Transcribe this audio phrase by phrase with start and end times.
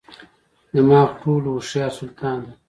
[0.73, 2.53] دماغ ټولو هوښیار سلطان دی.